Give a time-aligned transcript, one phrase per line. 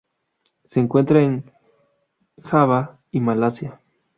[0.63, 1.43] Se encuentra en
[2.39, 3.79] Java y Malasia.